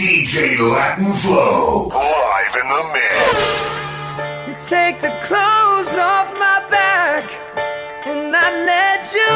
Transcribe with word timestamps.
DJ 0.00 0.58
Latin 0.58 1.12
Flow, 1.12 1.88
live 1.88 2.56
in 2.62 2.68
the 2.74 2.84
mix. 2.96 3.66
You 4.48 4.54
take 4.66 4.96
the 5.02 5.12
clothes 5.28 5.92
off 5.92 6.32
my 6.40 6.64
back, 6.70 7.24
and 8.06 8.34
I 8.34 8.48
let 8.72 9.12
you. 9.12 9.34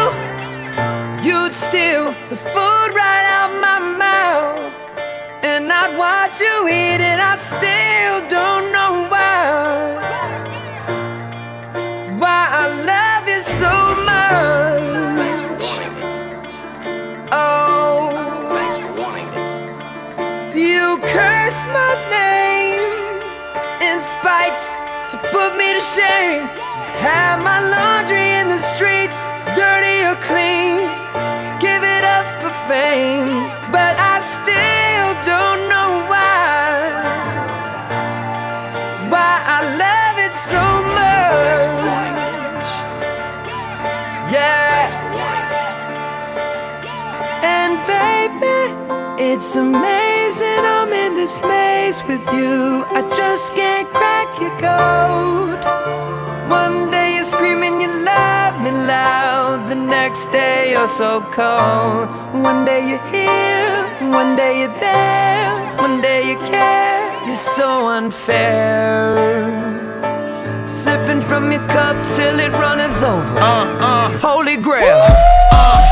You'd 1.28 1.52
steal 1.52 2.14
the 2.30 2.38
food 2.52 2.90
right 2.96 3.26
out 3.36 3.52
my 3.60 3.78
mouth, 4.08 4.72
and 5.44 5.70
I'd 5.70 5.98
watch 5.98 6.40
you 6.40 6.56
eat 6.66 7.02
it. 7.12 7.20
I 7.20 7.36
still 7.36 8.16
don't 8.30 8.72
know 8.72 8.83
spite 24.24 24.64
to 25.10 25.18
put 25.36 25.54
me 25.54 25.68
to 25.76 25.82
shame. 25.96 26.48
Have 27.04 27.44
my 27.44 27.60
laundry 27.76 28.28
in 28.40 28.48
the 28.48 28.62
streets, 28.72 29.20
dirty 29.52 29.98
or 30.08 30.16
clean. 30.24 30.88
Give 31.60 31.82
it 31.96 32.04
up 32.16 32.26
for 32.40 32.52
fame, 32.64 33.28
but 33.76 33.94
I 34.14 34.16
still 34.36 35.10
don't 35.28 35.62
know 35.72 35.90
why. 36.08 36.56
Why 39.12 39.32
I 39.56 39.60
love 39.84 40.16
it 40.26 40.34
so 40.52 40.64
much. 40.98 42.68
Yeah. 44.32 44.88
And 47.56 47.72
baby, 47.92 48.60
it's 49.22 49.54
amazing 49.54 50.62
I'm 50.76 50.90
in 50.94 51.14
this 51.14 51.42
maze 51.42 52.02
with 52.08 52.24
you. 52.32 52.84
I 52.98 53.02
just 53.16 53.54
can't 53.54 53.93
next 60.14 60.30
day 60.30 60.70
you're 60.70 60.86
so 60.86 61.20
cold. 61.32 62.06
One 62.40 62.64
day 62.64 62.88
you're 62.88 63.06
here, 63.10 63.82
one 64.12 64.36
day 64.36 64.60
you're 64.60 64.78
there, 64.78 65.76
one 65.78 66.00
day 66.00 66.30
you 66.30 66.36
care. 66.36 67.26
You're 67.26 67.34
so 67.34 67.88
unfair. 67.88 69.18
Sipping 70.66 71.20
from 71.20 71.50
your 71.50 71.66
cup 71.66 71.96
till 72.14 72.38
it 72.38 72.52
runneth 72.52 73.02
over. 73.02 73.38
Uh, 73.38 73.66
uh, 73.82 74.18
Holy 74.20 74.56
grail. 74.56 75.02
uh. 75.50 75.82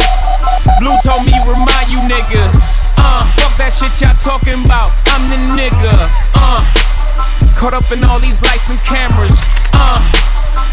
Blue 0.78 0.96
told 1.02 1.26
me 1.26 1.34
remind 1.42 1.90
you 1.90 1.98
niggas. 2.06 2.54
Uh, 2.96 3.26
fuck 3.34 3.56
that 3.58 3.74
shit 3.74 3.90
y'all 4.00 4.14
talking 4.14 4.64
about. 4.64 4.94
I'm 5.10 5.26
the 5.34 5.40
nigga. 5.58 5.94
Uh, 6.38 6.62
caught 7.58 7.74
up 7.74 7.90
in 7.90 8.04
all 8.04 8.20
these 8.20 8.40
lights 8.40 8.70
and 8.70 8.78
cameras. 8.86 9.34
Uh, 9.74 9.98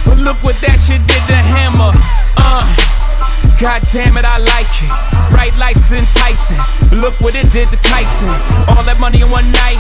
but 0.05 0.20
look 0.20 0.38
what 0.44 0.58
that 0.58 0.77
shit 0.77 1.02
did 1.09 1.23
to 1.25 1.33
Hammer. 1.33 1.97
Uh, 2.38 2.98
God 3.59 3.83
damn 3.91 4.15
it, 4.15 4.23
I 4.23 4.39
like 4.39 4.71
it. 4.79 4.93
Bright 5.35 5.55
lights 5.57 5.91
enticing. 5.91 6.59
Look 6.95 7.19
what 7.19 7.35
it 7.35 7.51
did 7.51 7.67
to 7.69 7.77
Tyson. 7.77 8.31
All 8.71 8.83
that 8.87 8.97
money 8.99 9.19
in 9.21 9.29
one 9.29 9.47
night. 9.51 9.79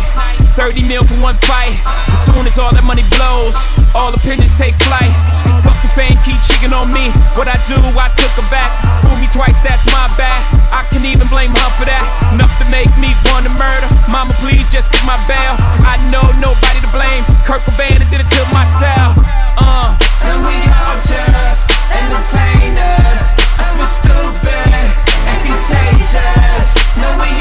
30 0.59 0.83
mil 0.83 1.07
for 1.07 1.15
one 1.23 1.35
fight. 1.47 1.79
As 2.11 2.19
soon 2.27 2.43
as 2.43 2.59
all 2.59 2.75
that 2.75 2.83
money 2.83 3.07
blows, 3.15 3.55
all 3.95 4.11
opinions 4.11 4.51
take 4.59 4.75
flight. 4.83 5.15
Fuck 5.63 5.79
the 5.79 5.91
fame, 5.95 6.19
keep 6.27 6.35
cheating 6.43 6.75
on 6.75 6.91
me. 6.91 7.07
What 7.39 7.47
I 7.47 7.55
do, 7.63 7.79
I 7.95 8.11
took 8.11 8.31
her 8.35 8.47
back. 8.51 8.67
Fool 8.99 9.15
me 9.15 9.31
twice, 9.31 9.63
that's 9.63 9.87
my 9.87 10.11
bad. 10.19 10.43
I 10.75 10.83
can 10.91 11.07
even 11.07 11.27
blame 11.31 11.55
her 11.55 11.69
for 11.79 11.87
that. 11.87 12.03
Enough 12.35 12.51
to 12.59 12.67
make 12.67 12.91
me 12.99 13.15
want 13.31 13.47
to 13.47 13.53
murder. 13.55 13.87
Mama, 14.11 14.35
please 14.43 14.67
just 14.67 14.91
get 14.91 15.03
my 15.07 15.15
bail. 15.23 15.55
I 15.87 15.95
know 16.11 16.27
nobody 16.43 16.83
to 16.83 16.91
blame. 16.91 17.23
Kurt 17.47 17.63
Cobain 17.63 18.03
did 18.11 18.19
it 18.19 18.27
to 18.27 18.41
myself. 18.51 19.15
Uh. 19.55 19.95
And 20.27 20.43
we 20.43 20.59
all 20.83 20.99
just 20.99 21.71
entertainers. 21.95 23.38
We're 23.79 23.87
stupid 23.87 24.73
and 24.75 25.39
contagious. 25.47 26.75
No, 26.97 27.15
we 27.15 27.38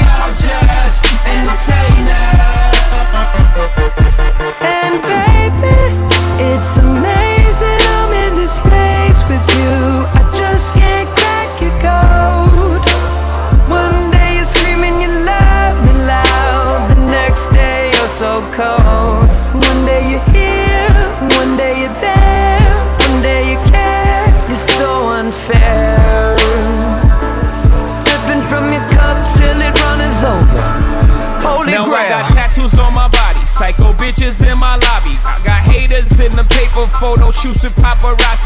photo 36.99 37.31
shoots 37.31 37.63
with 37.63 37.75
paparazzi. 37.77 38.38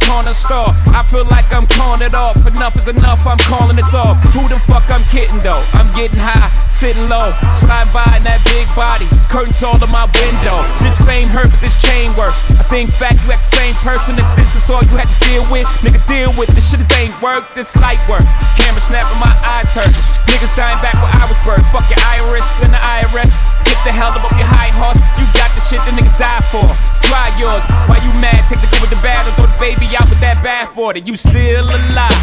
Corner 0.00 0.34
store. 0.34 0.72
I 0.94 1.04
feel 1.08 1.24
like 1.28 1.48
I'm 1.52 1.66
calling 1.66 2.02
it 2.02 2.14
off. 2.14 2.36
Enough 2.46 2.76
is 2.76 2.88
enough, 2.88 3.26
I'm 3.26 3.40
calling 3.50 3.78
it 3.78 3.88
off. 3.94 4.16
Who 4.32 4.48
the 4.48 4.58
fuck 4.64 4.88
I'm 4.90 5.04
kidding 5.08 5.40
though? 5.40 5.64
I'm 5.72 5.90
getting 5.92 6.18
high, 6.18 6.48
sitting 6.68 7.08
low, 7.08 7.32
slide 7.52 7.90
by 7.92 8.06
in 8.16 8.24
that 8.24 8.40
big 8.48 8.68
body. 8.76 9.08
Curtains 9.28 9.62
all 9.62 9.78
to 9.78 9.88
my 9.92 10.08
window. 10.20 10.64
This 10.80 10.96
fame 11.04 11.28
hurts, 11.28 11.60
this 11.60 11.76
chain 11.80 12.12
works. 12.16 12.40
I 12.56 12.64
think 12.68 12.92
back, 12.98 13.16
you 13.24 13.32
act 13.32 13.44
the 13.44 13.56
same 13.56 13.74
person. 13.80 14.16
If 14.16 14.28
this 14.36 14.56
is 14.56 14.64
all 14.70 14.80
you 14.84 14.96
had 14.96 15.08
to 15.08 15.18
deal 15.28 15.44
with, 15.52 15.68
nigga, 15.84 16.00
deal 16.08 16.30
with 16.38 16.52
this 16.54 16.70
shit. 16.70 16.80
This 16.80 16.92
ain't 16.98 17.14
work, 17.20 17.48
this 17.54 17.76
light 17.76 18.00
work. 18.08 18.24
Camera 18.56 18.80
snapping, 18.80 19.20
my 19.20 19.34
eyes 19.44 19.72
hurt. 19.72 19.92
Niggas 20.28 20.52
dying 20.56 20.80
back 20.80 20.96
where 21.04 21.12
I 21.12 21.28
was 21.28 21.38
birthed. 21.44 21.68
Fuck 21.68 21.88
your 21.92 22.00
iris 22.08 22.46
and 22.64 22.72
the 22.72 22.80
IRS. 22.80 23.44
Get 23.68 23.76
the 23.84 23.92
hell 23.92 24.12
up 24.12 24.24
off 24.24 24.36
your 24.38 24.48
high 24.48 24.72
horse. 24.72 25.00
You 25.20 25.26
got 25.36 25.52
the 25.52 25.60
shit 25.60 25.80
that 25.84 25.92
niggas 25.92 26.16
die 26.16 26.40
for. 26.48 26.64
Try 27.08 27.28
yours. 27.36 27.62
Why 27.90 28.00
you 28.00 28.12
mad? 28.20 28.40
Take 28.48 28.64
the 28.64 28.68
good 28.72 28.80
with 28.80 28.92
the 28.92 29.02
bad 29.04 29.26
and 29.28 29.34
throw 29.36 29.46
the 29.46 29.58
baby 29.60 29.81
out 29.90 30.08
with 30.08 30.20
that 30.20 30.38
bad 30.42 30.68
for 30.70 30.96
it. 30.96 31.06
You 31.06 31.16
still 31.16 31.64
alive. 31.64 32.22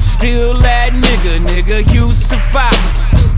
Still 0.00 0.54
that 0.58 0.90
nigga, 0.92 1.38
nigga, 1.46 1.78
you 1.92 2.10
survive. 2.10 2.74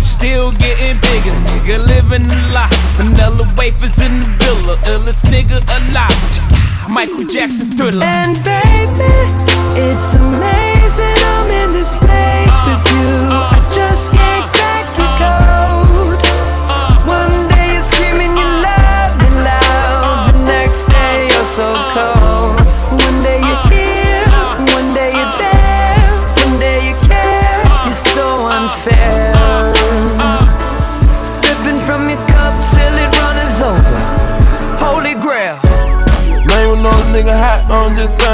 Still 0.01 0.53
getting 0.53 0.97
bigger, 1.05 1.35
nigga, 1.47 1.77
living 1.87 2.27
a 2.27 2.41
lot. 2.53 2.73
Vanilla 2.97 3.47
wafers 3.57 3.99
in 3.99 4.13
the 4.19 4.27
villa, 4.41 4.77
illest 4.91 5.25
nigga 5.29 5.59
alive. 5.77 6.89
Michael 6.89 7.25
Jackson's 7.25 7.75
thriller. 7.75 8.05
And 8.05 8.37
baby, 8.43 9.13
it's 9.77 10.15
amazing 10.15 11.19
I'm 11.35 11.51
in 11.51 11.71
this 11.73 11.95
space 11.95 12.57
uh, 12.57 12.67
with 12.69 12.93
you. 12.93 13.09
Uh. 13.31 13.53
I 13.53 13.71
just 13.75 14.13
can't 14.13 14.28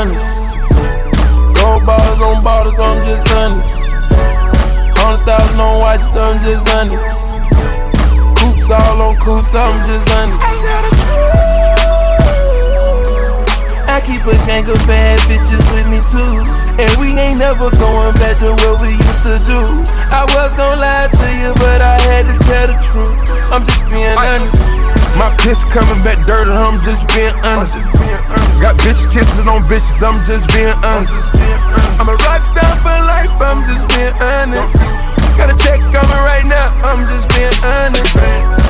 honest. 0.04 0.56
Gold 1.56 1.86
bars 1.86 2.20
on 2.20 2.42
bottles, 2.42 2.78
I'm 2.78 2.98
just 3.04 3.28
honest. 3.32 3.96
Hundred 5.00 5.24
thousand 5.24 5.60
on 5.60 5.80
watches, 5.80 6.16
I'm 6.16 6.36
just 6.44 6.68
honest. 6.76 7.40
Coops 8.38 8.70
all 8.70 9.00
on 9.00 9.16
coops, 9.16 9.54
I'm 9.54 9.76
just 9.88 10.08
honest. 10.12 10.40
I 13.88 14.02
keep 14.04 14.26
a 14.26 14.34
gang 14.44 14.68
of 14.68 14.76
bad 14.90 15.20
bitches 15.30 15.64
with 15.72 15.88
me 15.88 16.00
too. 16.12 16.42
And 16.76 16.90
we 17.00 17.16
ain't 17.16 17.38
never 17.38 17.70
going 17.70 18.14
back 18.14 18.36
to 18.38 18.52
what 18.52 18.82
we 18.82 18.90
used 18.90 19.22
to 19.22 19.38
do. 19.40 19.60
I 20.10 20.26
was 20.34 20.54
gonna 20.54 20.76
lie 20.76 21.08
to 21.08 21.26
you, 21.40 21.54
but 21.54 21.80
I 21.80 21.96
had 22.02 22.26
to 22.26 22.36
tell 22.44 22.66
the 22.66 22.76
truth. 22.82 23.52
I'm 23.52 23.64
just 23.64 23.88
being 23.88 24.12
honest. 24.18 24.73
My 25.18 25.30
piss 25.38 25.64
coming 25.64 26.02
back 26.02 26.24
dirty, 26.26 26.50
I'm 26.50 26.78
just 26.82 27.06
being 27.14 27.32
honest. 27.46 27.78
Got 28.60 28.76
bitch 28.82 29.06
kissing 29.12 29.48
on 29.48 29.62
bitches, 29.62 30.02
I'm 30.02 30.18
just 30.26 30.50
being 30.50 30.74
honest. 30.82 31.30
I'm 32.00 32.08
a 32.08 32.16
rock 32.26 32.42
star 32.42 32.74
for 32.82 32.98
life, 33.06 33.30
I'm 33.38 33.62
just 33.70 33.86
being 33.94 34.14
honest. 34.20 34.74
Got 35.38 35.54
a 35.54 35.56
check 35.62 35.80
coming 35.92 36.22
right 36.26 36.46
now, 36.46 36.66
I'm 36.82 37.00
just 37.06 37.28
being 37.30 37.54
honest. 37.62 38.63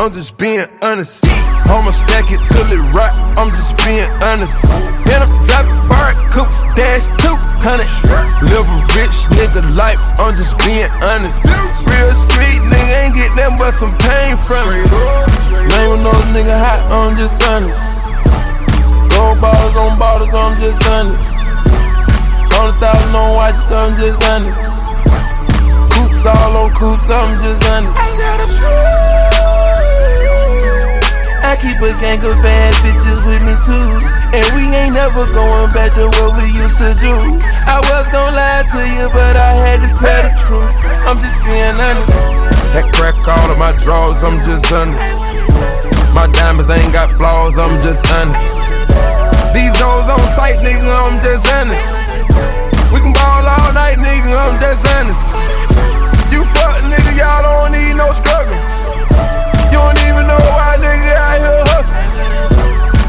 I'm 0.00 0.10
just 0.10 0.38
being 0.38 0.64
honest. 0.80 1.20
I'ma 1.68 1.92
stack 1.92 2.32
it 2.32 2.40
till 2.48 2.64
it 2.72 2.80
rock, 2.96 3.12
I'm 3.36 3.52
just 3.52 3.76
being 3.84 4.08
honest. 4.24 4.56
Then 5.04 5.20
I'm 5.20 5.28
driving 5.44 5.76
fire 5.92 6.16
coops, 6.32 6.64
dash 6.72 7.04
200. 7.20 7.84
Live 8.48 8.64
a 8.64 8.78
rich 8.96 9.12
nigga 9.36 9.60
life, 9.76 10.00
I'm 10.16 10.32
just 10.40 10.56
being 10.64 10.88
honest. 11.04 11.36
Real 11.84 12.16
street 12.16 12.64
nigga 12.64 13.12
ain't 13.12 13.14
get 13.14 13.36
that 13.36 13.60
but 13.60 13.76
some 13.76 13.92
pain 14.00 14.40
from 14.40 14.72
it. 14.72 14.88
Name 15.68 15.92
another 15.92 16.28
nigga 16.32 16.56
hot, 16.56 16.80
I'm 16.88 17.12
just 17.20 17.36
honest. 17.52 18.08
Gold 19.12 19.36
bottles 19.36 19.76
on 19.76 20.00
bottles, 20.00 20.32
I'm 20.32 20.56
just 20.64 20.80
honest. 20.88 21.28
Hundred 22.56 22.80
thousand 22.80 23.12
on 23.12 23.36
watches, 23.36 23.68
I'm 23.68 23.92
just 24.00 24.24
honest. 24.32 24.80
Coops 25.92 26.24
all 26.24 26.56
on 26.56 26.69
I'm 26.80 26.96
just 27.44 27.60
honest. 27.68 27.92
I 31.44 31.52
keep 31.60 31.76
a 31.76 31.92
gang 32.00 32.24
of 32.24 32.32
bad 32.40 32.72
bitches 32.80 33.20
with 33.28 33.44
me 33.44 33.52
too. 33.60 34.00
And 34.32 34.46
we 34.56 34.64
ain't 34.72 34.96
never 34.96 35.28
going 35.28 35.68
back 35.76 35.92
to 36.00 36.08
what 36.08 36.40
we 36.40 36.48
used 36.48 36.80
to 36.80 36.96
do. 36.96 37.12
I 37.68 37.84
was 37.84 38.08
gonna 38.08 38.32
lie 38.32 38.64
to 38.64 38.80
you, 38.96 39.12
but 39.12 39.36
I 39.36 39.52
had 39.60 39.84
to 39.84 39.92
tell 39.92 40.24
the 40.24 40.32
truth. 40.40 40.72
I'm 41.04 41.20
just 41.20 41.36
being 41.44 41.76
honest. 41.76 42.16
That 42.72 42.88
crack 42.96 43.20
all 43.28 43.50
of 43.52 43.58
my 43.60 43.76
drawers, 43.76 44.24
I'm 44.24 44.40
just 44.48 44.72
honest. 44.72 46.16
My 46.16 46.32
diamonds 46.32 46.72
ain't 46.72 46.96
got 46.96 47.12
flaws, 47.12 47.60
I'm 47.60 47.76
just 47.84 48.08
honest. 48.08 48.56
These 49.52 49.76
hoes 49.76 50.08
on 50.08 50.24
sight, 50.32 50.64
nigga, 50.64 50.88
I'm 50.88 51.20
just 51.20 51.44
honest. 51.44 51.92
We 52.88 53.04
can 53.04 53.12
ball 53.12 53.44
all 53.44 53.72
night, 53.76 54.00
nigga, 54.00 54.32
I'm 54.32 54.56
just 54.56 54.80
honest. 54.96 55.59
Fuck, 56.54 56.82
nigga, 56.86 57.12
y'all 57.18 57.42
don't 57.42 57.72
need 57.72 57.94
no 57.94 58.10
struggle. 58.12 58.56
You 59.70 59.78
don't 59.78 60.00
even 60.08 60.26
know 60.26 60.40
why 60.54 60.78
nigga 60.80 61.14
out 61.14 61.38
here 61.38 61.62
hustling. 61.70 62.10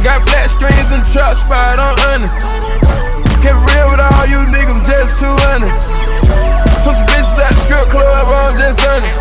Got 0.04 0.26
flat 0.28 0.50
strings 0.50 0.90
and 0.94 1.06
trap 1.10 1.36
spot, 1.36 1.78
I'm 1.78 1.98
honest. 2.10 2.38
Get 3.42 3.58
real 3.58 3.88
with 3.90 4.02
all 4.02 4.26
you 4.30 4.46
niggas, 4.50 4.78
I'm 4.78 4.86
just 4.86 5.18
too 5.18 5.36
honest. 5.50 5.90
To 6.86 6.90
some 6.94 7.06
bitches 7.10 7.38
at 7.42 7.54
the 7.54 7.62
strip 7.66 7.88
club, 7.90 8.28
I'm 8.30 8.54
just 8.58 8.82
honest. 8.86 9.18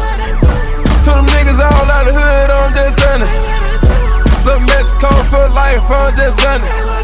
To 1.05 1.11
them 1.17 1.27
niggas 1.33 1.61
all 1.61 1.89
out 1.89 2.05
the 2.05 2.13
hood, 2.13 2.51
I'm 2.53 2.71
just 2.77 3.01
honest. 3.09 3.37
Look 4.45 4.61
Mexico 4.69 5.09
for 5.29 5.49
life, 5.53 5.85
I'm 5.89 6.13
just 6.17 6.41
honest. 6.49 7.01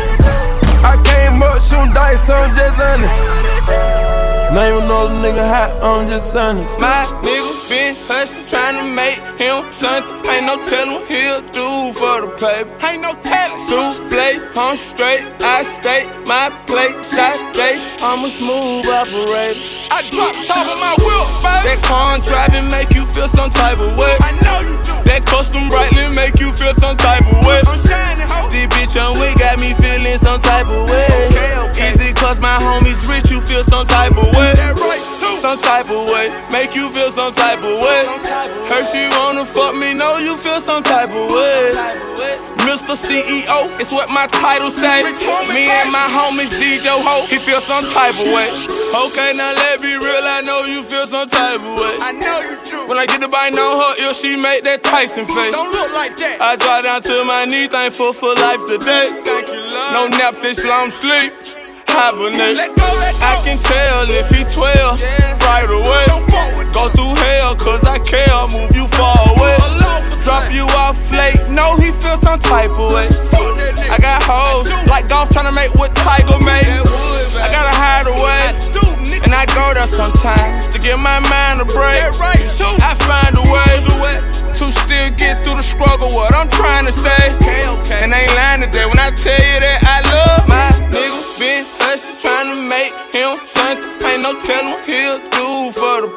I 0.84 0.96
came 1.04 1.42
up 1.42 1.60
shooting 1.60 1.92
dice, 1.92 2.28
I'm 2.28 2.54
just 2.54 2.78
honest. 2.80 3.85
Name 4.56 4.78
another 4.78 5.12
nigga 5.20 5.46
hot, 5.46 5.68
I'm 5.84 6.08
just 6.08 6.34
honest. 6.34 6.80
My 6.80 7.04
nigga 7.20 7.45
been 7.68 7.94
hustling, 8.06 8.46
trying 8.46 8.76
to 8.78 8.86
make 8.94 9.18
him 9.38 9.66
something. 9.72 10.14
Ain't 10.26 10.46
no 10.46 10.56
telling 10.62 10.94
what 10.94 11.06
he'll 11.10 11.42
do 11.50 11.92
for 11.94 12.22
the 12.22 12.30
paper. 12.38 12.70
Ain't 12.86 13.02
no 13.02 13.12
telling. 13.18 13.58
Souffle, 13.58 14.56
I'm 14.56 14.76
straight, 14.76 15.26
I 15.40 15.62
stay. 15.62 16.06
My 16.26 16.50
plate, 16.66 16.94
shot 17.06 17.38
day. 17.54 17.78
I'm 18.00 18.24
a 18.24 18.30
smooth 18.30 18.86
operator. 18.86 19.60
I 19.90 20.02
drop 20.10 20.34
top 20.46 20.66
of 20.66 20.78
my 20.78 20.94
wheel, 20.98 21.26
baby. 21.42 21.62
That 21.66 21.80
car 21.82 22.18
driving 22.22 22.70
make 22.70 22.94
you 22.94 23.06
feel 23.06 23.28
some 23.28 23.50
type 23.50 23.78
of 23.78 23.96
way. 23.98 24.14
I 24.22 24.30
know 24.42 24.60
you 24.62 24.76
do. 24.86 24.94
That 25.06 25.26
custom 25.26 25.68
brightly 25.68 26.10
make 26.14 26.38
you 26.38 26.52
feel 26.52 26.74
some 26.74 26.96
type 26.96 27.26
of 27.26 27.38
way. 27.46 27.60
I'm 27.66 27.78
shining, 27.82 28.26
ho. 28.26 28.50
This 28.50 28.66
bitch 28.74 28.94
on 28.98 29.18
we 29.18 29.34
got 29.38 29.58
me 29.58 29.74
feeling 29.74 30.18
some 30.18 30.40
type 30.40 30.66
of 30.66 30.90
way. 30.90 31.06
Okay, 31.30 31.58
okay. 31.70 31.92
Easy 31.94 32.14
cause 32.14 32.40
my 32.40 32.58
homies 32.58 33.02
rich, 33.08 33.30
you 33.30 33.40
feel 33.40 33.62
some 33.62 33.86
type 33.86 34.12
of 34.12 34.26
way. 34.34 34.50
That 34.54 34.74
right. 34.74 35.05
Some 35.36 35.58
type 35.58 35.90
of 35.90 36.08
way. 36.10 36.28
Make 36.50 36.74
you 36.74 36.90
feel 36.90 37.10
some 37.10 37.32
type 37.32 37.58
of 37.58 37.78
way. 37.78 38.02
Her 38.66 38.82
she 38.84 39.06
wanna 39.16 39.44
fuck 39.44 39.74
me, 39.76 39.94
know 39.94 40.18
you 40.18 40.36
feel 40.36 40.58
some 40.58 40.82
type 40.82 41.10
of 41.10 41.30
way. 41.30 41.72
Mr. 42.66 42.96
CEO, 42.96 43.68
it's 43.78 43.92
what 43.92 44.08
my 44.10 44.26
title 44.26 44.70
say. 44.70 45.04
Me 45.52 45.70
and 45.70 45.92
my 45.92 46.08
homies 46.10 46.50
DJ 46.50 46.88
Ho, 46.88 47.26
he 47.26 47.38
feel 47.38 47.60
some 47.60 47.84
type 47.86 48.18
of 48.18 48.26
way. 48.26 48.48
Okay, 49.06 49.34
now 49.36 49.52
let 49.54 49.80
me 49.82 49.94
real, 49.94 50.24
I 50.24 50.40
know 50.42 50.64
you 50.64 50.82
feel 50.82 51.06
some 51.06 51.28
type 51.28 51.60
of 51.60 51.78
way. 51.78 51.96
I 52.00 52.12
know 52.12 52.40
you 52.40 52.56
do. 52.64 52.88
When 52.88 52.98
I 52.98 53.06
get 53.06 53.20
the 53.20 53.28
bite 53.28 53.56
on 53.56 53.76
her 53.78 54.02
ear, 54.02 54.14
she 54.14 54.36
make 54.36 54.62
that 54.62 54.82
Tyson 54.82 55.26
face. 55.26 55.52
Don't 55.52 55.70
look 55.70 55.92
like 55.94 56.16
that. 56.16 56.40
I 56.40 56.56
drop 56.56 56.82
down 56.82 57.02
to 57.02 57.24
my 57.24 57.44
knee, 57.44 57.68
thankful 57.68 58.12
for 58.12 58.34
life 58.34 58.66
today. 58.66 59.20
Thank 59.22 59.48
you, 59.48 59.60
Lord. 59.60 59.92
No 59.92 60.08
naps, 60.18 60.42
it's 60.44 60.64
long 60.64 60.90
sleep. 60.90 61.32
Hibernate. 61.96 62.60
Let 62.60 62.76
go, 62.76 62.84
let 63.00 63.16
go. 63.16 63.24
I 63.24 63.40
can 63.40 63.56
tell 63.56 64.04
if 64.12 64.28
he 64.28 64.44
12 64.44 65.00
right 65.48 65.64
away. 65.64 66.04
Go 66.76 66.92
through 66.92 67.16
hell, 67.16 67.56
cause 67.56 67.80
I 67.88 67.96
care. 68.04 68.28
Move 68.52 68.76
you 68.76 68.84
far 69.00 69.16
away. 69.32 69.56
Drop 70.20 70.52
you 70.52 70.68
off 70.76 70.98
late. 71.08 71.40
No, 71.48 71.72
he 71.80 71.92
feel 71.96 72.20
some 72.20 72.36
type 72.38 72.68
of 72.76 72.92
way. 72.92 73.08
I 73.88 73.96
got 73.96 74.20
hoes 74.20 74.68
like 74.92 75.08
golf 75.08 75.30
trying 75.30 75.48
to 75.48 75.56
make 75.56 75.72
what 75.80 75.94
Tiger 75.96 76.36
made. 76.44 76.68
I 77.40 77.48
gotta 77.48 77.72
hide 77.72 78.12
away. 78.12 78.52
And 79.24 79.32
I 79.32 79.48
go 79.56 79.72
there 79.72 79.88
sometimes 79.88 80.68
to 80.76 80.78
give 80.78 81.00
my 81.00 81.16
mind 81.32 81.60
a 81.60 81.64
break. 81.64 82.04
I 82.12 82.92
find 83.08 83.40
a 83.40 83.44
way 83.48 83.72
to 84.52 84.72
still 84.84 85.10
get 85.16 85.44
through 85.44 85.56
the 85.56 85.62
struggle. 85.62 86.08
What 86.12 86.34
I'm 86.34 86.48
trying 86.48 86.84
to 86.84 86.92
say. 86.92 87.32
And 87.88 88.12
ain't 88.12 88.34
lying 88.34 88.60
today 88.60 88.84
when 88.84 88.98
I 88.98 89.10
tell 89.12 89.32
you 89.38 89.45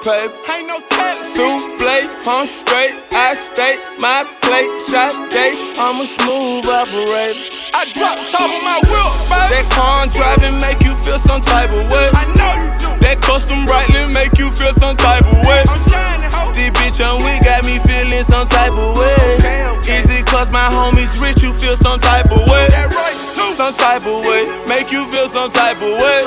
Ain't 0.09 0.65
no 0.65 0.81
telling. 0.89 1.21
Souffle, 1.21 2.09
I'm 2.25 2.47
straight, 2.47 2.97
I 3.13 3.37
stay. 3.37 3.77
My 4.01 4.25
plate, 4.41 4.65
shot 4.89 5.13
day. 5.29 5.53
I'm 5.77 6.01
a 6.01 6.07
smooth 6.09 6.65
operator. 6.65 7.37
I 7.77 7.85
drop 7.93 8.17
top 8.33 8.49
of 8.49 8.61
my 8.65 8.81
wheel, 8.89 9.11
baby. 9.29 9.53
That 9.53 9.65
car 9.69 10.09
driving 10.09 10.57
make 10.57 10.81
you 10.81 10.97
feel 11.05 11.19
some 11.21 11.41
type 11.41 11.69
of 11.69 11.85
way. 11.93 12.09
I 12.17 12.25
know 12.33 12.53
you 12.57 12.69
do. 12.81 12.89
That 13.05 13.21
custom 13.21 13.69
brightly 13.69 14.09
make 14.09 14.33
you 14.41 14.49
feel 14.49 14.73
some 14.73 14.97
type 14.97 15.29
of 15.29 15.45
way. 15.45 15.61
I'm 15.69 15.77
shining, 15.85 16.33
ho. 16.33 16.49
This 16.57 16.73
bitch 16.73 16.97
on 17.05 17.21
we 17.21 17.37
got 17.45 17.61
me 17.61 17.77
feeling 17.77 18.25
some 18.25 18.49
type 18.49 18.73
of 18.73 18.97
way. 18.97 19.13
Okay, 19.37 19.61
okay. 19.77 20.01
Is 20.01 20.09
it 20.09 20.25
cause 20.25 20.49
my 20.49 20.73
homies 20.73 21.21
rich, 21.21 21.43
you 21.45 21.53
feel 21.53 21.77
some 21.77 22.01
type 22.01 22.33
of 22.33 22.49
way? 22.49 22.65
That 22.73 22.89
right, 22.89 23.13
too. 23.37 23.53
Some 23.53 23.75
type 23.77 24.07
of 24.07 24.25
way. 24.25 24.47
Make 24.65 24.89
you 24.89 25.05
feel 25.11 25.27
some 25.27 25.51
type 25.51 25.77
of 25.77 25.93
way. 26.01 26.19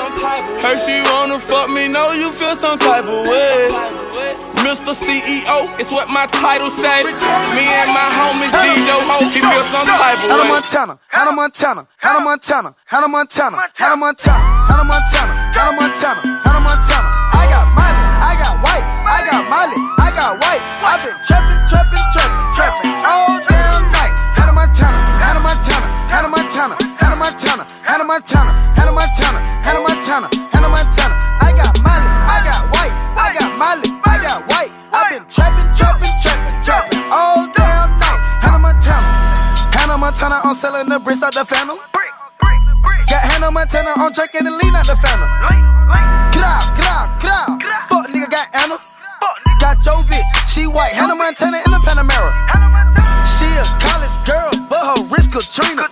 Her 0.61 0.77
she 0.77 1.01
wanna 1.09 1.39
fuck 1.41 1.67
me, 1.67 1.72
know 1.72 1.72
you 1.72 1.72
feel 1.72 1.72
some 2.63 2.79
type 2.79 3.03
of 3.03 3.27
way. 3.27 3.67
Mr. 4.63 4.95
CEO, 4.95 5.67
it's 5.75 5.91
what 5.91 6.07
my 6.07 6.23
title 6.31 6.71
say. 6.71 7.03
Me 7.51 7.67
and 7.67 7.91
my 7.91 8.07
homies 8.15 8.55
DJ 8.55 8.87
Ho, 9.03 9.19
he 9.27 9.43
feel 9.43 9.63
some 9.67 9.83
type 9.83 10.23
of 10.23 10.31
Hannah 10.31 10.47
way. 10.47 10.55
Montana, 10.55 10.95
Hannah 11.11 11.35
Montana, 11.35 11.83
Hannah 11.99 12.23
Montana, 12.23 12.69
Hannah 12.87 13.11
Montana, 13.11 13.57
Hannah 13.75 13.99
Montana, 13.99 14.43
Hannah 14.63 14.87
Montana, 14.87 15.33
Hannah 15.51 15.75
Montana, 15.75 16.21
Hannah 16.39 16.63
Montana. 16.63 17.09
I 17.35 17.43
got 17.51 17.67
Molly, 17.75 18.03
I 18.23 18.31
got 18.39 18.55
white, 18.63 18.85
I 19.11 19.19
got 19.27 19.43
Molly, 19.51 19.79
I 19.99 20.07
got 20.15 20.39
white. 20.39 20.63
I've 20.87 21.03
been 21.03 21.19
trapping, 21.27 21.52
Montana, 40.23 40.39
I'm 40.47 40.55
selling 40.55 40.87
the 40.87 41.03
bricks 41.03 41.19
out 41.19 41.35
the 41.35 41.43
phantom. 41.43 41.75
Got 43.11 43.23
Hannah 43.27 43.51
Montana 43.51 43.91
on 43.99 44.15
drinking 44.15 44.47
the 44.47 44.55
lean 44.55 44.71
out 44.71 44.87
the 44.87 44.95
phantom. 44.95 45.27
Get 46.31 46.39
out, 46.47 46.63
get 46.79 46.87
out, 46.87 47.07
get 47.19 47.27
out. 47.27 47.59
Fuck 47.91 48.07
nigga 48.07 48.31
got 48.31 48.47
Anna. 48.55 48.79
Got 49.59 49.83
your 49.83 49.99
bitch, 50.07 50.23
she 50.47 50.63
white. 50.63 50.95
Hannah 50.95 51.19
Montana 51.19 51.59
in 51.59 51.75
the 51.75 51.81
Panamera. 51.83 52.31
She 53.35 53.51
a 53.51 53.67
college 53.83 54.15
girl, 54.23 54.47
but 54.71 54.79
her 54.79 55.11
wrist 55.11 55.35
Katrina. 55.35 55.83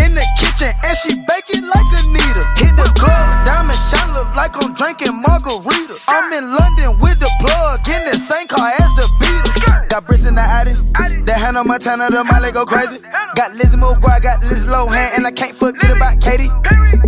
In 0.00 0.16
the 0.16 0.24
kitchen 0.40 0.72
and 0.72 0.96
she 1.04 1.12
baking 1.28 1.68
like 1.68 1.88
Anita. 2.00 2.48
Hit 2.56 2.80
the 2.80 2.88
club, 2.96 3.28
diamond 3.44 3.76
shine 3.92 4.08
look 4.16 4.32
like 4.40 4.56
I'm 4.56 4.72
drinking 4.72 5.12
margarita. 5.20 6.00
I'm 6.08 6.32
in 6.32 6.48
London 6.48 6.96
with 6.96 7.20
the 7.20 7.28
plug 7.44 7.84
in 7.92 8.00
the 8.08 8.16
same 8.16 8.48
car 8.48 8.72
as 8.72 8.88
the 8.96 9.04
Beatles. 9.20 9.88
Got 9.92 10.08
bricks 10.08 10.24
in 10.24 10.32
the 10.32 10.40
Addy. 10.40 10.72
That 11.28 11.36
Hannah 11.36 11.64
Montana, 11.64 12.08
the 12.08 12.24
Molly 12.24 12.52
go 12.52 12.64
crazy. 12.64 13.04
Got 13.88 13.96
Lizzie 13.96 14.00
McGuire, 14.00 14.22
got 14.22 14.44
Liz 14.44 14.66
Lohan, 14.66 15.16
and 15.16 15.26
I 15.26 15.30
can't 15.30 15.56
forget 15.56 15.90
about 15.90 16.20
Katie. 16.20 16.50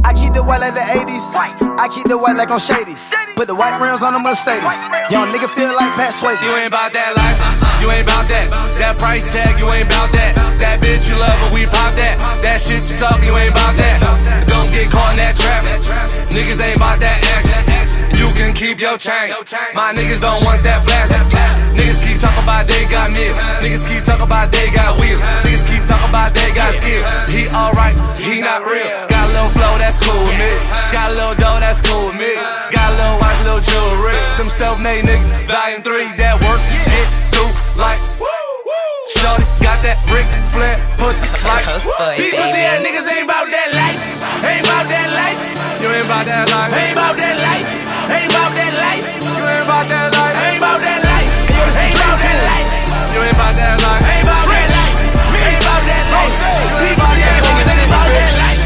I 0.05 0.13
keep 0.17 0.33
the 0.33 0.43
white 0.43 0.61
like 0.61 0.73
the 0.73 0.81
80s. 0.81 1.77
I 1.77 1.89
keep 1.93 2.09
the 2.09 2.17
white 2.17 2.37
like 2.37 2.51
I'm 2.51 2.59
shady. 2.59 2.97
Put 3.37 3.49
the 3.49 3.55
white 3.55 3.77
rims 3.81 4.03
on 4.03 4.13
the 4.13 4.21
Mercedes. 4.21 4.65
Young 5.13 5.29
nigga 5.33 5.49
feel 5.53 5.73
like 5.77 5.93
Pat 5.93 6.13
Swayze. 6.17 6.41
You 6.41 6.57
ain't 6.57 6.69
about 6.69 6.93
that 6.93 7.17
life, 7.17 7.37
uh-uh. 7.41 7.81
you 7.85 7.91
ain't 7.91 8.05
about 8.05 8.29
that. 8.29 8.49
That 8.81 8.99
price 8.99 9.29
tag, 9.33 9.59
you 9.59 9.69
ain't 9.73 9.89
about 9.89 10.13
that. 10.13 10.37
That 10.61 10.81
bitch 10.81 11.09
you 11.09 11.17
love, 11.17 11.37
but 11.41 11.53
we 11.53 11.67
pop 11.67 11.93
that. 11.97 12.21
That 12.43 12.61
shit 12.61 12.81
you 12.89 12.97
talk, 12.97 13.21
you 13.25 13.37
ain't 13.37 13.53
about 13.53 13.77
that. 13.77 13.97
Don't 14.49 14.69
get 14.73 14.91
caught 14.91 15.13
in 15.13 15.21
that 15.21 15.37
trap. 15.37 15.65
Niggas 16.33 16.61
ain't 16.65 16.77
about 16.77 17.01
that 17.01 17.21
action. 17.37 17.80
You 18.41 18.49
can 18.49 18.57
keep 18.57 18.81
your 18.81 18.97
chain. 18.97 19.37
My 19.77 19.93
niggas 19.93 20.25
don't 20.25 20.41
want 20.49 20.65
that 20.65 20.81
blast. 20.89 21.13
Niggas 21.77 22.01
keep 22.01 22.17
talking 22.25 22.41
about 22.41 22.65
they 22.65 22.89
got 22.89 23.13
me. 23.13 23.21
Niggas 23.61 23.85
keep 23.85 24.01
talking 24.01 24.25
about 24.25 24.49
they 24.49 24.73
got 24.73 24.97
wheels. 24.97 25.21
Niggas 25.45 25.69
keep 25.69 25.85
talking 25.85 26.09
about 26.09 26.33
they 26.33 26.49
got 26.57 26.73
skill. 26.73 27.05
He 27.29 27.53
alright, 27.53 27.93
he 28.17 28.41
not 28.41 28.65
real. 28.65 28.89
Got 29.13 29.29
a 29.29 29.33
little 29.37 29.53
flow, 29.53 29.77
that's 29.77 30.01
cool 30.01 30.17
with 30.25 30.41
me. 30.41 30.49
Got 30.89 31.13
a 31.13 31.15
little 31.21 31.37
dough, 31.37 31.61
that's 31.61 31.85
cool 31.85 32.09
with 32.09 32.17
me. 32.17 32.33
Got 32.73 32.89
a 32.89 32.97
little 32.97 33.21
watch, 33.21 33.37
little 33.45 33.61
jewelry. 33.61 34.17
Them 34.41 34.49
self-made 34.49 35.05
niggas, 35.05 35.29
volume 35.45 35.85
three, 35.85 36.09
that 36.17 36.41
work, 36.41 36.65
get 36.89 37.09
through 37.37 37.53
like. 37.77 38.01
Shorty 39.11 39.45
got 39.61 39.83
that 39.83 39.99
Ric 40.07 40.25
Flair 40.55 40.79
pussy 40.95 41.27
like 41.43 41.67
These 42.15 42.31
pussy 42.31 42.63
ass 42.63 42.79
niggas 42.79 43.11
ain't 43.11 43.27
about 43.27 43.51
that 43.51 43.69
life 43.75 43.99
Ain't 44.47 44.63
about 44.63 44.87
that 44.87 45.09
life 45.11 45.41
You 45.83 45.91
ain't 45.91 46.07
about 46.07 46.27
that 46.31 46.47
life 46.47 46.71
Ain't 46.71 46.95
about 46.95 47.17
that 47.19 47.35
life 47.43 47.50
You 53.21 53.29
ain't 53.29 53.37
about 53.37 53.53
that 53.53 53.77
life 53.85 54.01
Ain't 54.01 54.25
about 54.25 54.49
that 54.49 54.69
life 54.73 54.97
Ain't 55.45 55.61
about 55.61 55.83
that 55.85 56.05
life 56.09 56.41
eh. 56.41 56.57
You 56.57 56.89
ain't 56.89 56.97
about 56.97 57.17
that 57.21 57.37
life 57.37 57.69
eh. 57.69 57.77
Ain't 57.77 57.93
about 57.93 58.09
that 58.17 58.33
life 58.41 58.61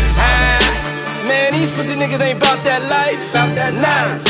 Man, 1.27 1.49
these 1.59 1.75
pussy 1.75 1.99
niggas 1.99 2.23
ain't 2.23 2.39
about 2.39 2.63
that 2.63 2.87
life. 2.87 3.19
About 3.35 3.51
that 3.59 3.75
life. 3.75 4.23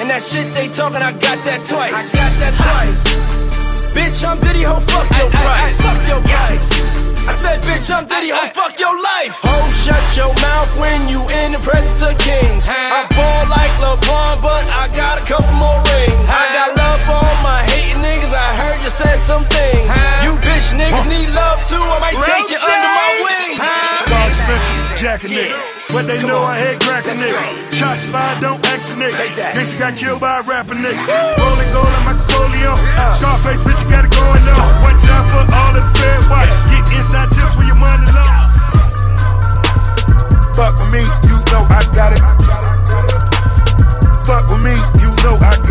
And 0.00 0.08
that 0.08 0.24
shit 0.24 0.46
they 0.56 0.72
talking, 0.72 1.02
I 1.02 1.12
got 1.12 1.36
that 1.44 1.66
twice. 1.66 1.92
I 1.92 2.00
got 2.16 2.32
that 2.40 2.54
twice. 2.56 3.02
Bitch, 3.92 4.22
I'm 4.24 4.38
Diddy, 4.40 4.62
ho, 4.62 4.78
fuck 4.80 5.04
your 5.18 5.28
price. 5.36 5.76
Fuck 5.82 6.00
your 6.06 6.22
price. 6.22 6.68
I 7.28 7.34
said, 7.34 7.58
bitch, 7.66 7.90
I'm 7.90 8.06
Diddy, 8.06 8.30
ho, 8.30 8.40
fuck 8.54 8.78
your 8.78 8.94
life. 8.94 9.36
Ho, 9.42 9.54
shut 9.68 10.00
your 10.14 10.30
mouth 10.40 10.70
when 10.78 11.10
you 11.10 11.20
in 11.44 11.52
the 11.52 11.60
presence 11.60 12.00
of 12.06 12.14
kings. 12.22 12.70
I 12.70 13.04
ball 13.12 13.44
like 13.50 13.74
LeBron, 13.82 14.40
but 14.40 14.64
I 14.78 14.88
got 14.94 15.18
a 15.20 15.24
couple 15.26 15.52
more 15.58 15.87
love 21.38 21.60
too. 21.70 21.78
I 21.78 21.98
might 22.02 22.18
take 22.26 22.50
you 22.50 22.58
under 22.58 22.90
my 22.90 23.10
wing. 23.22 23.50
Dog 24.10 24.30
Spencer, 24.34 24.74
Jack 24.98 25.22
a 25.24 25.28
nigga. 25.30 25.54
But 25.88 26.04
they 26.04 26.20
know 26.26 26.42
I 26.44 26.58
head 26.58 26.76
crack 26.84 27.06
a 27.08 27.14
nigga. 27.16 27.72
Shots 27.72 28.04
fired, 28.12 28.42
don't 28.44 28.60
ask 28.68 28.92
a 28.92 28.96
nigga. 29.00 29.24
Gangsta 29.56 29.78
got 29.78 29.92
killed 29.96 30.20
by 30.20 30.40
a 30.40 30.42
rapper 30.42 30.74
nigga. 30.74 31.00
Rolling 31.40 31.70
gold, 31.72 31.88
I'm 31.88 32.04
Michael 32.04 32.28
Corleone. 32.28 32.76
Scarface, 33.16 33.62
bitch, 33.64 33.80
you 33.84 33.88
got 33.88 34.04
it 34.04 34.12
going 34.12 34.42
on. 34.58 34.72
One 34.84 34.98
time 35.00 35.26
for 35.32 35.42
all 35.48 35.72
of 35.72 35.80
the 35.80 35.92
fair 35.96 36.18
watch. 36.28 36.50
Get 36.68 36.84
inside 36.92 37.30
tips 37.32 37.54
where 37.56 37.68
your 37.70 37.80
money 37.80 38.10
low. 38.12 38.26
Fuck 40.58 40.74
with 40.76 40.90
me, 40.92 41.02
you 41.30 41.36
know 41.54 41.62
I 41.70 41.80
got 41.94 42.12
it. 42.12 42.22
Fuck 44.26 44.44
with 44.50 44.60
me, 44.60 44.74
you 45.00 45.08
know 45.24 45.40
I 45.40 45.56
got 45.56 45.64
it. 45.64 45.67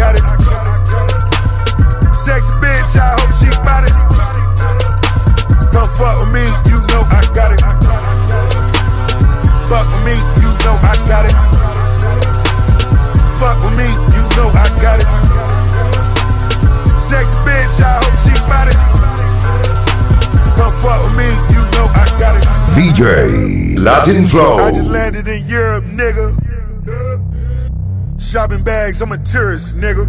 Bags, 28.98 29.02
I'm 29.02 29.12
a 29.12 29.18
tourist, 29.24 29.78
nigga. 29.78 30.08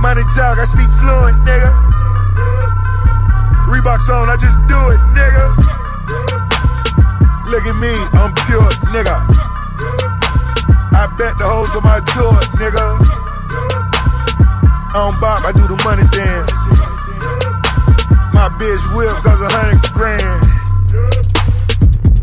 Money 0.00 0.22
talk, 0.34 0.58
I 0.58 0.64
speak 0.66 0.90
fluent, 0.98 1.36
nigga. 1.46 1.70
Reeboks 3.70 4.08
on, 4.10 4.28
I 4.28 4.36
just 4.36 4.58
do 4.66 4.90
it, 4.90 4.98
nigga. 5.14 5.46
Look 7.46 7.62
at 7.62 7.76
me, 7.78 7.94
I'm 8.18 8.34
pure, 8.46 8.70
nigga. 8.90 9.16
I 10.94 11.06
bet 11.16 11.38
the 11.38 11.46
hoes 11.46 11.76
on 11.76 11.84
my 11.84 12.00
tour, 12.10 12.34
nigga. 12.58 12.98
I 14.90 14.94
don't 14.94 15.20
bop, 15.20 15.44
I 15.44 15.52
do 15.52 15.62
the 15.68 15.76
money 15.84 16.06
dance. 16.10 16.52
My 18.34 18.48
bitch 18.58 18.82
whip 18.96 19.14
cause 19.22 19.42
a 19.42 19.48
hundred 19.50 19.82
grand. 19.92 20.42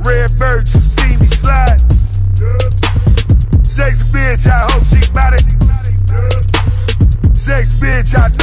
Red 0.05 0.31
bird, 0.37 0.67
you 0.67 0.79
see 0.81 1.15
me 1.17 1.27
slide. 1.27 1.82
Sexy 3.83 4.05
bitch, 4.13 4.47
I 4.47 4.59
hope 4.71 4.85
she 4.85 5.11
bout 5.11 5.33
it. 5.33 5.43
Sex 7.35 7.73
bitch, 7.73 8.15
I 8.15 8.42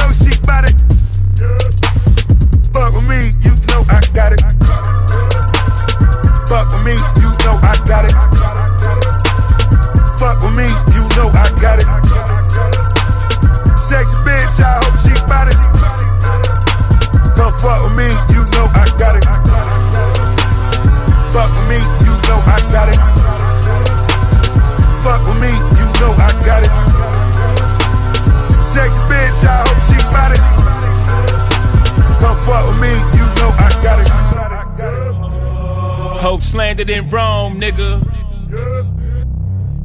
landed 36.81 36.97
in 36.97 37.09
Rome, 37.09 37.59
nigga. 37.59 38.01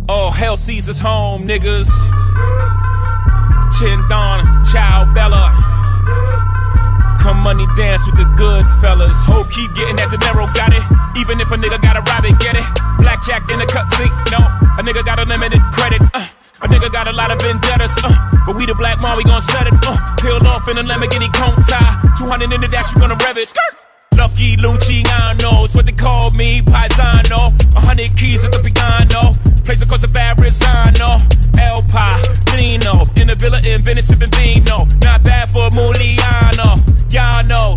All 0.08 0.30
hell 0.30 0.56
Caesar's 0.56 0.98
home, 0.98 1.46
niggas. 1.46 1.90
Chin 3.76 4.00
Don, 4.08 4.64
Chow 4.64 5.04
Bella. 5.12 5.52
Come 7.20 7.38
money 7.38 7.66
dance 7.76 8.06
with 8.06 8.16
the 8.16 8.24
good 8.36 8.64
fellas. 8.80 9.16
Hope 9.26 9.50
keep 9.50 9.74
getting 9.74 9.96
that 9.96 10.08
dinero, 10.10 10.46
got 10.54 10.72
it. 10.72 10.82
Even 11.20 11.40
if 11.40 11.50
a 11.50 11.56
nigga 11.56 11.80
gotta 11.82 12.00
rob 12.00 12.24
it, 12.24 12.38
get 12.38 12.56
it. 12.56 12.64
Blackjack 12.98 13.50
in 13.50 13.58
the 13.58 13.66
cut 13.66 13.92
sink, 13.94 14.12
no. 14.30 14.38
A 14.78 14.82
nigga 14.82 15.04
got 15.04 15.18
unlimited 15.18 15.60
credit, 15.72 16.00
uh. 16.14 16.26
A 16.62 16.68
nigga 16.68 16.90
got 16.90 17.08
a 17.08 17.12
lot 17.12 17.30
of 17.30 17.40
vendettas, 17.42 17.92
uh. 18.04 18.08
But 18.46 18.56
we 18.56 18.64
the 18.64 18.74
black 18.74 19.00
mom, 19.00 19.18
we 19.18 19.24
gon' 19.24 19.42
set 19.42 19.66
it, 19.66 19.74
uh. 19.84 20.16
Peeled 20.16 20.46
off 20.46 20.68
in 20.68 20.78
a 20.78 20.82
Lamborghini 20.82 21.28
Conta. 21.28 22.16
200 22.16 22.52
in 22.52 22.60
the 22.60 22.68
dash, 22.68 22.94
you 22.94 23.00
gonna 23.00 23.16
rev 23.16 23.36
it. 23.36 23.48
Skirt. 23.48 23.85
Lucky 24.16 24.56
Luciano, 24.56 25.68
what 25.74 25.84
they 25.84 25.92
call 25.92 26.30
me, 26.30 26.62
Paisano. 26.62 27.52
A 27.76 27.80
hundred 27.80 28.16
keys 28.16 28.44
at 28.44 28.52
the 28.52 28.60
piano, 28.64 29.32
place 29.64 29.82
across 29.82 30.00
the 30.00 30.08
Verrazano. 30.08 31.20
El 31.58 31.82
Padrino, 31.92 33.04
in 33.20 33.28
the 33.28 33.36
villa 33.36 33.60
in 33.60 33.82
Venice, 33.82 34.08
sipping 34.08 34.30
vino. 34.30 34.86
Not 35.02 35.22
bad 35.22 35.50
for 35.50 35.68
Muliano, 35.70 36.80
y'all 37.12 37.44
know. 37.44 37.76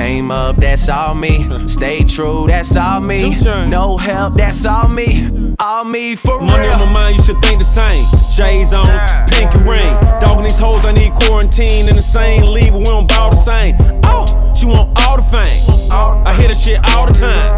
Came 0.00 0.30
up, 0.30 0.56
that's 0.56 0.88
all 0.88 1.14
me. 1.14 1.46
Stay 1.68 2.02
true, 2.04 2.46
that's 2.46 2.74
all 2.74 3.02
me. 3.02 3.36
No 3.68 3.98
help, 3.98 4.32
that's 4.32 4.64
all 4.64 4.88
me. 4.88 5.54
All 5.58 5.84
me 5.84 6.16
for 6.16 6.40
Money 6.40 6.68
real. 6.68 6.72
on 6.72 6.78
my 6.78 6.92
mind, 6.92 7.18
you 7.18 7.22
should 7.22 7.38
think 7.42 7.58
the 7.58 7.66
same. 7.66 8.02
Shades 8.34 8.72
on, 8.72 8.86
pink 9.28 9.54
and 9.54 9.68
ring. 9.68 9.94
Dogging 10.18 10.44
these 10.44 10.58
hoes, 10.58 10.86
I 10.86 10.92
need 10.92 11.12
quarantine 11.12 11.86
in 11.86 11.96
the 11.96 12.00
same 12.02 12.44
league, 12.44 12.72
but 12.72 12.78
we 12.78 12.84
don't 12.84 13.06
ball 13.08 13.28
the 13.28 13.36
same. 13.36 13.74
Oh, 14.04 14.24
she 14.60 14.66
want 14.66 14.92
all 15.06 15.16
the 15.16 15.22
fame. 15.22 15.90
I 15.90 16.36
hear 16.38 16.48
the 16.48 16.54
shit 16.54 16.78
all 16.92 17.06
the 17.06 17.12
time. 17.12 17.56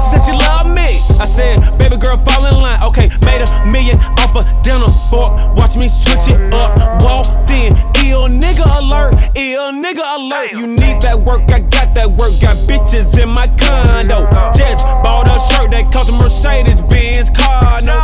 Said 0.00 0.24
she 0.24 0.32
love 0.32 0.66
me. 0.66 0.88
I 1.20 1.26
said, 1.26 1.60
baby 1.78 1.96
girl, 1.98 2.16
fall 2.16 2.46
in 2.46 2.54
line. 2.54 2.82
Okay, 2.82 3.10
made 3.24 3.44
a 3.44 3.66
million 3.66 3.98
off 4.24 4.34
a 4.34 4.42
dinner 4.62 4.88
fork. 5.10 5.36
Watch 5.54 5.76
me 5.76 5.88
switch 5.88 6.32
it 6.32 6.40
up. 6.54 7.02
Walked 7.02 7.50
in, 7.50 7.76
ill 8.08 8.28
nigga 8.32 8.64
alert, 8.80 9.14
ill 9.36 9.72
nigga 9.72 10.04
alert. 10.16 10.52
You 10.52 10.66
need 10.66 11.02
that 11.02 11.20
work, 11.20 11.42
I 11.52 11.60
got 11.60 11.94
that 11.94 12.08
work. 12.08 12.32
Got 12.40 12.56
bitches 12.64 13.20
in 13.20 13.28
my 13.28 13.46
condo. 13.60 14.24
Just 14.56 14.84
bought 15.04 15.28
a 15.28 15.36
shirt 15.52 15.70
that 15.72 15.92
cost 15.92 16.08
a 16.08 16.16
Mercedes 16.16 16.80
Benz 16.88 17.28
car. 17.30 17.82
No, 17.82 18.03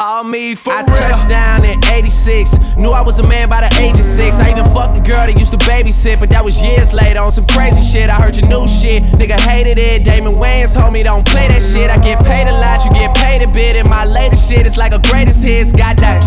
all 0.00 0.22
me 0.22 0.54
for 0.54 0.72
I 0.72 0.82
real. 0.82 0.96
touched 0.96 1.28
down 1.28 1.64
in 1.64 1.82
86. 1.84 2.76
Knew 2.76 2.90
I 2.90 3.02
was 3.02 3.18
a 3.18 3.26
man 3.26 3.48
by 3.48 3.66
the 3.66 3.82
age 3.82 3.98
of 3.98 4.04
six. 4.04 4.36
I 4.36 4.52
even 4.52 4.62
fucked 4.72 4.96
a 4.96 5.00
girl 5.00 5.26
that 5.26 5.36
used 5.36 5.50
to 5.50 5.58
babysit, 5.58 6.20
but 6.20 6.30
that 6.30 6.44
was 6.44 6.62
years 6.62 6.92
later 6.92 7.18
on 7.18 7.32
some 7.32 7.48
crazy 7.48 7.82
shit. 7.82 8.08
I 8.08 8.14
heard 8.14 8.36
your 8.36 8.46
new 8.46 8.68
shit. 8.68 9.02
Nigga 9.18 9.34
hated 9.40 9.76
it. 9.76 10.04
Damon 10.04 10.34
Wayans 10.34 10.78
told 10.78 10.92
me 10.92 11.02
don't 11.02 11.26
play 11.26 11.48
that 11.48 11.60
shit. 11.60 11.90
I 11.90 11.98
get 11.98 12.24
paid 12.24 12.46
a 12.46 12.52
lot, 12.52 12.84
you 12.84 12.92
get 12.92 13.16
paid 13.16 13.42
a 13.42 13.48
bit. 13.48 13.74
And 13.74 13.90
my 13.90 14.04
latest 14.04 14.48
shit 14.48 14.66
is 14.66 14.76
like 14.76 14.92
a 14.92 15.00
greatest 15.10 15.42
hits. 15.42 15.72
Goddamn. 15.72 16.22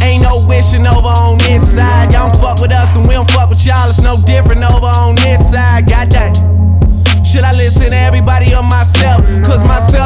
Ain't 0.00 0.22
no 0.22 0.40
wishing 0.48 0.86
over 0.86 1.12
on 1.12 1.36
this 1.38 1.60
side. 1.60 2.10
Y'all 2.10 2.32
don't 2.32 2.40
fuck 2.40 2.60
with 2.62 2.72
us, 2.72 2.90
then 2.92 3.06
we 3.06 3.12
don't 3.12 3.30
fuck 3.32 3.50
with 3.50 3.66
y'all. 3.66 3.88
It's 3.90 4.00
no 4.00 4.16
different 4.24 4.64
over 4.64 4.86
on 4.86 5.16
this 5.16 5.50
side. 5.50 5.90
Goddamn. 5.90 6.32
Should 7.26 7.42
I 7.42 7.52
listen 7.52 7.90
to 7.90 7.98
everybody 7.98 8.54
or 8.54 8.62
myself? 8.62 9.26
Cause 9.44 9.60
myself 9.66 10.05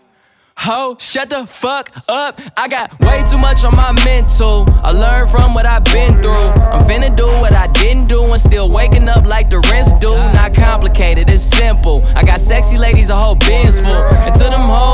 Ho, 0.63 0.95
shut 0.99 1.31
the 1.31 1.47
fuck 1.47 1.89
up. 2.07 2.39
I 2.55 2.67
got 2.67 2.99
way 2.99 3.23
too 3.23 3.39
much 3.39 3.65
on 3.65 3.75
my 3.75 3.93
mental. 4.05 4.67
I 4.83 4.91
learned 4.91 5.31
from 5.31 5.55
what 5.55 5.65
I've 5.65 5.83
been 5.85 6.21
through. 6.21 6.53
I'm 6.71 6.87
finna 6.87 7.15
do 7.15 7.25
what 7.25 7.51
I 7.51 7.65
didn't 7.65 8.05
do 8.05 8.23
and 8.25 8.39
still 8.39 8.69
waking 8.69 9.09
up 9.09 9.25
like 9.25 9.49
the 9.49 9.57
rest 9.71 9.97
do. 9.99 10.13
Not 10.13 10.53
complicated, 10.53 11.31
it's 11.31 11.41
simple. 11.41 12.03
I 12.15 12.21
got 12.21 12.39
sexy 12.39 12.77
ladies, 12.77 13.09
a 13.09 13.15
whole 13.15 13.33
bins 13.33 13.79
full. 13.79 13.91
And 13.95 14.35
to 14.35 14.43
them 14.43 14.69
hoes, 14.69 14.90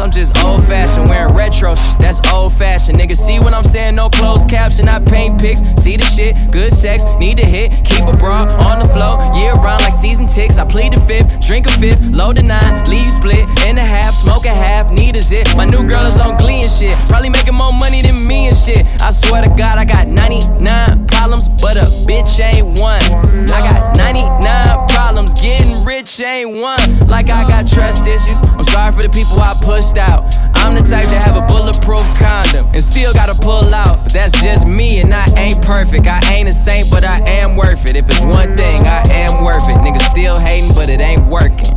I'm 0.00 0.10
just 0.10 0.42
old 0.42 0.64
fashioned. 0.64 1.10
Wearing 1.10 1.34
retro 1.34 1.74
sh- 1.74 1.94
that's 1.98 2.20
old 2.32 2.54
fashioned. 2.54 2.98
Nigga, 2.98 3.14
see 3.16 3.38
what 3.38 3.52
I'm 3.52 3.64
saying, 3.64 3.96
no 3.96 4.08
closed 4.08 4.48
caption. 4.48 4.88
I 4.88 4.98
paint 4.98 5.38
pics, 5.38 5.60
see 5.76 5.96
the 5.96 6.04
shit, 6.04 6.34
good 6.50 6.72
sex, 6.72 7.04
need 7.18 7.36
to 7.36 7.44
hit. 7.44 7.84
Keep 7.84 8.06
a 8.06 8.16
bra 8.16 8.44
on 8.44 8.78
the 8.78 8.88
floor, 8.88 9.20
year 9.36 9.52
round 9.54 9.82
like 9.82 9.94
season 9.94 10.26
ticks. 10.26 10.56
I 10.56 10.64
plead 10.64 10.94
the 10.94 11.00
fifth, 11.02 11.40
drink 11.46 11.66
a 11.66 11.70
fifth, 11.72 12.00
load 12.02 12.38
a 12.38 12.42
nine, 12.42 12.84
leave 12.86 13.12
split 13.12 13.46
in 13.66 13.76
a 13.76 13.84
half, 13.84 14.14
smoke 14.14 14.46
a 14.46 14.54
half, 14.54 14.90
need 14.90 15.16
a 15.16 15.22
zip. 15.22 15.46
My 15.54 15.66
new 15.66 15.86
girl 15.86 16.06
is 16.06 16.18
on 16.18 16.38
glee 16.38 16.62
and 16.62 16.72
shit. 16.72 16.98
Probably 17.08 17.28
making 17.28 17.54
more 17.54 17.72
money 17.72 18.00
than 18.00 18.26
me 18.26 18.48
and 18.48 18.56
shit. 18.56 18.86
I 19.02 19.10
swear 19.10 19.42
to 19.42 19.48
God, 19.48 19.76
I 19.76 19.84
got 19.84 20.08
99 20.08 21.06
problems, 21.08 21.46
but 21.48 21.76
a 21.76 21.84
bitch 22.08 22.40
ain't 22.40 22.80
one. 22.80 23.02
I 23.50 23.60
got 23.60 23.96
99 23.96 24.88
problems, 24.88 25.34
getting 25.34 25.84
rich 25.84 26.20
ain't 26.20 26.56
one. 26.56 27.06
Like 27.06 27.28
I 27.28 27.46
got 27.46 27.66
trust 27.66 28.06
issues. 28.06 28.40
I'm 28.42 28.64
sorry 28.64 28.92
for 28.92 29.02
the 29.02 29.10
people 29.10 29.38
I 29.40 29.54
pushed 29.90 29.98
out. 29.98 30.34
I'm 30.56 30.74
the 30.74 30.88
type 30.88 31.08
to 31.08 31.18
have 31.18 31.36
a 31.36 31.46
bulletproof 31.46 32.06
condom 32.16 32.66
and 32.72 32.82
still 32.82 33.12
gotta 33.12 33.34
pull 33.40 33.74
out. 33.74 34.04
But 34.04 34.12
that's 34.12 34.32
just 34.42 34.66
me, 34.66 35.00
and 35.00 35.12
I 35.12 35.26
ain't 35.36 35.62
perfect. 35.62 36.06
I 36.06 36.20
ain't 36.32 36.48
a 36.48 36.52
saint, 36.52 36.90
but 36.90 37.04
I 37.04 37.20
am 37.28 37.56
worth 37.56 37.88
it. 37.88 37.96
If 37.96 38.06
it's 38.08 38.20
one 38.20 38.56
thing, 38.56 38.86
I 38.86 39.02
am 39.10 39.44
worth 39.44 39.68
it. 39.68 39.76
Niggas 39.78 40.02
still 40.02 40.38
hating, 40.38 40.74
but 40.74 40.88
it 40.88 41.00
ain't 41.00 41.26
working. 41.26 41.76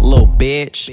Little 0.00 0.26
bitch. 0.26 0.88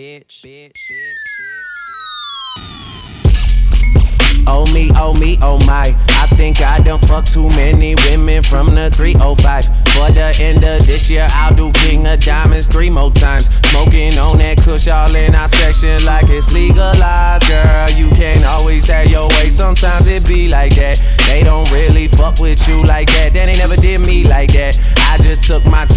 Oh 4.47 4.65
me, 4.73 4.91
oh 4.95 5.13
me, 5.13 5.37
oh 5.41 5.57
my. 5.65 5.95
I 6.09 6.27
think 6.35 6.61
I 6.61 6.79
done 6.79 6.99
fucked 6.99 7.33
too 7.33 7.49
many 7.49 7.95
women 8.05 8.43
from 8.43 8.75
the 8.75 8.89
305. 8.91 9.65
For 9.65 10.11
the 10.11 10.35
end 10.39 10.63
of 10.63 10.85
this 10.85 11.09
year, 11.09 11.27
I'll 11.31 11.55
do 11.55 11.71
King 11.71 12.05
of 12.07 12.19
Diamonds 12.19 12.67
three 12.67 12.89
more 12.89 13.11
times. 13.11 13.45
Smoking 13.69 14.17
on 14.17 14.39
that 14.39 14.61
kush 14.61 14.87
all 14.87 15.15
in 15.15 15.33
our 15.33 15.47
section 15.47 16.03
like 16.05 16.29
it's 16.29 16.51
legalized. 16.51 17.47
Girl, 17.47 17.89
you 17.91 18.09
can't 18.11 18.43
always 18.45 18.85
have 18.87 19.07
your 19.07 19.29
way. 19.29 19.49
Sometimes 19.49 20.07
it 20.07 20.25
be 20.27 20.47
like 20.47 20.75
that. 20.75 21.01
They 21.27 21.43
don't 21.43 21.69
really 21.71 22.07
fuck 22.07 22.39
with 22.39 22.67
you 22.67 22.83
like 22.83 23.07
that. 23.13 23.33
Then 23.33 23.47
they 23.47 23.57
never 23.57 23.75
did 23.75 24.01
me 24.01 24.23
like 24.23 24.51
that. 24.53 24.77
I 24.97 25.17
just 25.23 25.43
took 25.43 25.65
my 25.65 25.85
time, 25.85 25.94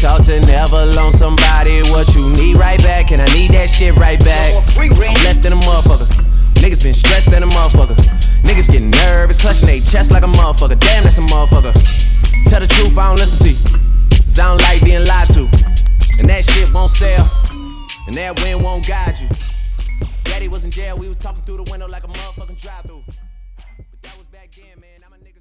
taught 0.00 0.24
to 0.24 0.40
never 0.40 0.86
loan 0.96 1.12
somebody 1.12 1.82
what 1.92 2.14
you 2.14 2.32
need 2.32 2.56
right 2.56 2.78
back, 2.78 3.12
and 3.12 3.20
I 3.20 3.26
need 3.34 3.50
that 3.50 3.68
shit 3.68 3.94
right 3.96 4.18
back. 4.24 4.48
I'm 4.78 4.96
less 5.24 5.36
than 5.36 5.52
a 5.52 5.56
motherfucker. 5.56 6.08
Niggas 6.54 6.82
been 6.82 6.94
stressed 6.94 7.30
than 7.30 7.42
a 7.42 7.46
motherfucker. 7.46 7.96
Niggas 8.40 8.72
get 8.72 8.80
nervous, 8.80 9.38
clutching 9.38 9.66
their 9.66 9.78
chest 9.80 10.10
like 10.10 10.22
a 10.22 10.26
motherfucker. 10.26 10.80
Damn, 10.80 11.04
that's 11.04 11.18
a 11.18 11.20
motherfucker. 11.20 11.74
Tell 12.46 12.60
the 12.60 12.66
truth, 12.66 12.96
I 12.96 13.08
don't 13.08 13.18
listen 13.18 13.46
to 13.46 13.52
you. 13.52 13.78
Cause 14.22 14.38
I 14.38 14.48
don't 14.48 14.62
like 14.62 14.82
being 14.82 15.04
lied 15.04 15.28
to. 15.34 15.42
And 16.18 16.26
that 16.30 16.46
shit 16.46 16.72
won't 16.72 16.90
sell. 16.90 17.28
And 18.06 18.14
that 18.14 18.40
wind 18.40 18.62
won't 18.62 18.86
guide 18.86 19.18
you. 19.20 19.28
Daddy 20.24 20.48
was 20.48 20.64
in 20.64 20.70
jail, 20.70 20.96
we 20.96 21.08
was 21.08 21.18
talking 21.18 21.42
through 21.42 21.58
the 21.58 21.70
window 21.70 21.86
like 21.86 22.04
a 22.04 23.19